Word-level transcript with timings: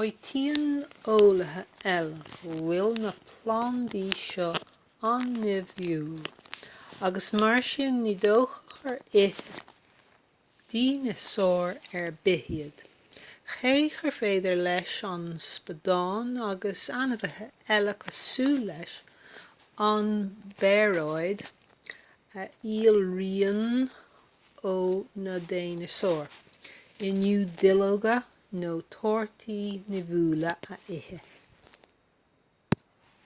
áitíonn 0.00 0.72
eolaithe 1.12 1.60
eile 1.92 2.24
go 2.32 2.56
bhfuil 2.56 2.90
na 3.04 3.12
plandaí 3.28 4.02
seo 4.24 4.48
an-nimhiúil 5.10 6.26
agus 7.08 7.30
mar 7.42 7.56
sin 7.68 7.96
ní 8.06 8.12
dócha 8.24 8.58
gur 8.82 8.98
ith 9.22 9.40
dineasáir 10.74 11.96
ar 12.02 12.12
bith 12.28 12.52
iad 12.58 12.84
cé 13.54 13.74
gur 13.96 14.14
féidir 14.18 14.62
leis 14.68 14.98
an 15.12 15.26
spadán 15.48 16.30
agus 16.50 16.84
ainmhithe 17.00 17.48
eile 17.80 17.96
cosúil 18.04 18.70
leis 18.74 19.00
an 19.90 20.12
bpearóid 20.60 21.46
a 22.44 22.46
shíolraíonn 22.60 23.74
ó 24.76 24.78
na 25.28 25.42
dineasáir 25.54 26.40
inniu 27.10 27.46
duilleoga 27.60 28.16
nó 28.60 28.68
torthaí 28.94 29.58
nimhiúla 29.94 30.52
a 30.76 30.82
ithe 31.00 31.20